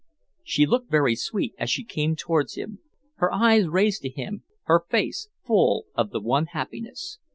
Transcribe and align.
She 0.43 0.65
looked 0.65 0.89
very 0.89 1.15
sweet 1.15 1.53
as 1.59 1.69
she 1.69 1.83
came 1.83 2.15
towards 2.15 2.55
him, 2.55 2.79
her 3.17 3.31
eyes 3.31 3.67
raised 3.67 4.01
to 4.01 4.09
him, 4.09 4.43
her 4.63 4.83
face 4.89 5.29
full 5.45 5.85
of 5.93 6.09
the 6.09 6.19
one 6.19 6.47
happiness. 6.47 7.19